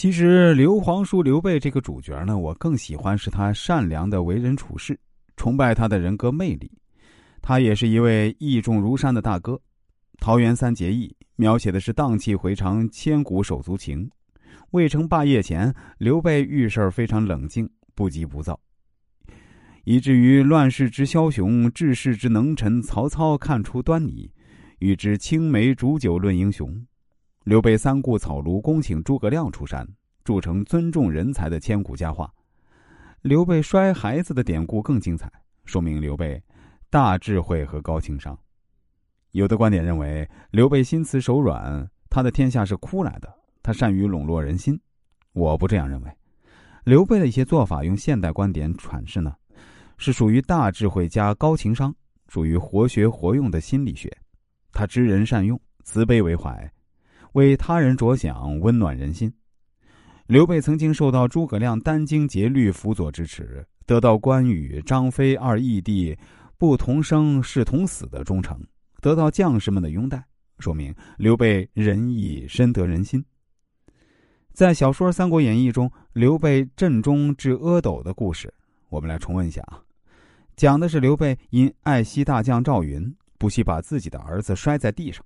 [0.00, 4.98] 其实刘皇叔刘备这个主角呢，我更喜欢是他善良的为人处事，
[5.36, 6.72] 崇拜他的人格魅力。
[7.42, 9.60] 他也是一位义重如山的大哥。
[10.18, 14.10] 桃园三结义描写的是荡气回肠、千古手足情。
[14.70, 18.58] 未成霸业前，刘备遇事非常冷静，不急不躁，
[19.84, 24.32] 以至于乱世之枭雄、治世之能臣曹操看出端倪，
[24.78, 26.74] 与之青梅煮酒论英雄。
[27.50, 29.84] 刘备三顾草庐，恭请诸葛亮出山，
[30.22, 32.32] 铸成尊重人才的千古佳话。
[33.22, 35.28] 刘备摔孩子的典故更精彩，
[35.64, 36.40] 说明刘备
[36.90, 38.38] 大智慧和高情商。
[39.32, 43.28] 有的观点认为，刘备心慈手软，他的天下是哭来的，
[43.64, 44.80] 他善于笼络人心。
[45.32, 46.10] 我不这样认为。
[46.84, 49.34] 刘备的一些做法，用现代观点阐释呢，
[49.98, 51.92] 是属于大智慧加高情商，
[52.28, 54.08] 属于活学活用的心理学。
[54.70, 56.72] 他知人善用，慈悲为怀。
[57.32, 59.32] 为他人着想，温暖人心。
[60.26, 66.16] 刘备曾经受到诸葛亮殚精竭虑辅佐支持，得到关羽、张飞二义弟
[66.56, 68.60] 不同生是同死的忠诚，
[69.00, 70.24] 得到将士们的拥戴，
[70.60, 73.24] 说明刘备仁义深得人心。
[74.52, 78.52] 在小说《三国演义》中，刘备阵中治阿斗的故事，
[78.88, 79.82] 我们来重温一下啊。
[80.54, 85.24] 讲的是刘备因爱惜大将赵云，不惜把自己的儿子摔在地上。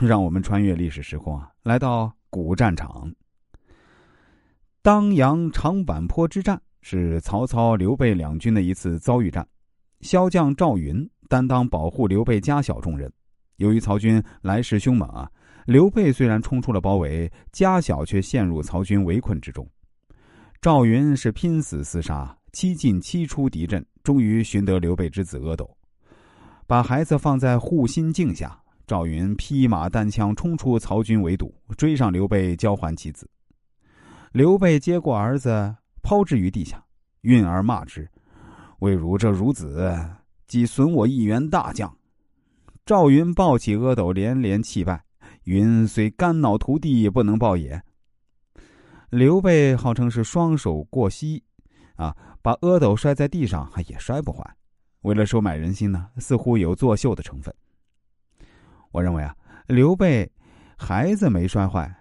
[0.00, 3.12] 让我们穿越历史时空啊，来到古战场。
[4.82, 9.46] 当阳长坂坡之战是曹操、刘备两军的一次遭遇战。
[10.00, 13.10] 骁将赵云担当保护刘备家小重任。
[13.56, 15.30] 由于曹军来势凶猛啊，
[15.64, 19.66] 刘备虽然冲出了包围，家小却陷入曹军围困之中。
[20.60, 25.74] 赵云是拼死厮杀，七进七出敌阵，终于寻得刘备之子阿斗，
[26.66, 28.60] 把孩子放在护心镜下。
[28.86, 33.28] 赵云披马单枪冲出曹军围堵，追上刘备交还其子。
[34.32, 36.84] 刘备接过儿子，抛之于地下，
[37.22, 38.08] 愠而骂之
[38.80, 39.98] ：“未如这孺子，
[40.46, 41.96] 即损我一员大将。”
[42.84, 45.02] 赵云抱起阿斗，连连泣拜
[45.44, 47.82] ：“云虽肝脑涂地，不能报也。”
[49.08, 51.42] 刘备号称是双手过膝，
[51.96, 54.44] 啊，把阿斗摔在地上，也摔不坏。
[55.02, 57.54] 为了收买人心呢，似乎有作秀的成分。
[58.94, 60.30] 我认为啊，刘备
[60.78, 61.92] 孩子没摔坏，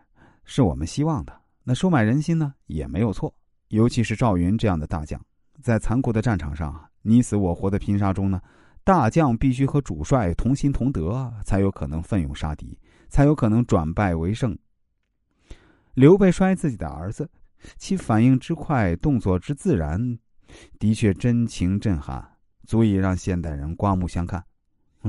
[0.46, 1.36] 是我们希望的。
[1.64, 3.34] 那收买人心呢，也没有错。
[3.70, 5.20] 尤其是赵云这样的大将，
[5.60, 8.40] 在残酷的战场上，你死我活的拼杀中呢，
[8.84, 12.78] 大将必须和主帅同心同德，才有可能奋勇杀敌，
[13.10, 14.56] 才有可能转败为胜。
[15.96, 17.28] 刘备摔自己的儿子，
[17.76, 20.20] 其反应之快，动作之自然，
[20.78, 22.24] 的确真情震撼，
[22.68, 24.46] 足以让现代人刮目相看。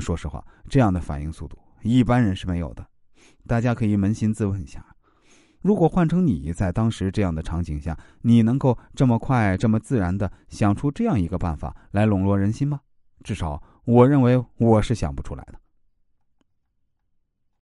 [0.00, 1.58] 说实话，这样的反应速度。
[1.82, 2.86] 一般人是没有的，
[3.46, 4.84] 大家可以扪心自问一下：
[5.60, 12.80] 如果换成你在当时这样的场景下，你能够这么快、这么自然的想出这样一个办法来笼络人心吗？
[13.22, 15.58] 至少，我认为我是想不出来的。